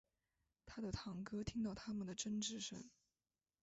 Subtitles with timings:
[0.65, 2.89] 他的堂哥听到他们的争执声